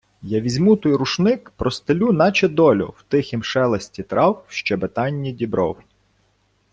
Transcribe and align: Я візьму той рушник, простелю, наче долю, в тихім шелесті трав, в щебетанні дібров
Я 0.21 0.39
візьму 0.41 0.75
той 0.75 0.93
рушник, 0.95 1.49
простелю, 1.49 2.11
наче 2.11 2.47
долю, 2.47 2.93
в 2.97 3.03
тихім 3.03 3.43
шелесті 3.43 4.03
трав, 4.03 4.45
в 4.47 4.53
щебетанні 4.53 5.31
дібров 5.31 5.77